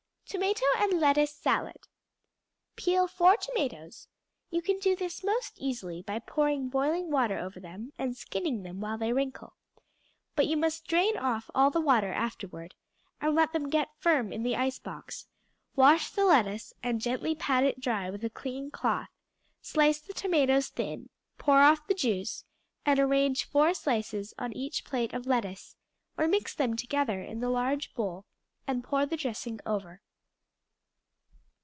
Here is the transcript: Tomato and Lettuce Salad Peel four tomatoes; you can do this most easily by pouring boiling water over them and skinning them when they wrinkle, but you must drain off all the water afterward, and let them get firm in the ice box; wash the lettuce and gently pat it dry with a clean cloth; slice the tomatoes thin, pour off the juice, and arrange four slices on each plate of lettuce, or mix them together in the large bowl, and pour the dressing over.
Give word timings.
Tomato 0.31 0.63
and 0.77 0.97
Lettuce 0.97 1.35
Salad 1.35 1.89
Peel 2.77 3.05
four 3.05 3.35
tomatoes; 3.35 4.07
you 4.49 4.61
can 4.61 4.79
do 4.79 4.95
this 4.95 5.25
most 5.25 5.55
easily 5.59 6.03
by 6.03 6.19
pouring 6.19 6.69
boiling 6.69 7.11
water 7.11 7.37
over 7.37 7.59
them 7.59 7.91
and 7.97 8.15
skinning 8.15 8.63
them 8.63 8.79
when 8.79 8.97
they 8.97 9.11
wrinkle, 9.11 9.57
but 10.37 10.47
you 10.47 10.55
must 10.55 10.87
drain 10.87 11.17
off 11.17 11.51
all 11.53 11.69
the 11.69 11.81
water 11.81 12.13
afterward, 12.13 12.75
and 13.19 13.35
let 13.35 13.51
them 13.51 13.69
get 13.69 13.89
firm 13.97 14.31
in 14.31 14.41
the 14.43 14.55
ice 14.55 14.79
box; 14.79 15.27
wash 15.75 16.09
the 16.09 16.23
lettuce 16.23 16.73
and 16.81 17.01
gently 17.01 17.35
pat 17.35 17.65
it 17.65 17.81
dry 17.81 18.09
with 18.09 18.23
a 18.23 18.29
clean 18.29 18.71
cloth; 18.71 19.09
slice 19.61 19.99
the 19.99 20.13
tomatoes 20.13 20.69
thin, 20.69 21.09
pour 21.37 21.59
off 21.59 21.85
the 21.87 21.93
juice, 21.93 22.45
and 22.85 23.01
arrange 23.01 23.43
four 23.43 23.73
slices 23.73 24.33
on 24.39 24.53
each 24.53 24.85
plate 24.85 25.11
of 25.13 25.27
lettuce, 25.27 25.75
or 26.17 26.25
mix 26.25 26.55
them 26.55 26.77
together 26.77 27.21
in 27.21 27.41
the 27.41 27.49
large 27.49 27.93
bowl, 27.93 28.23
and 28.65 28.81
pour 28.81 29.05
the 29.05 29.17
dressing 29.17 29.59
over. 29.65 30.01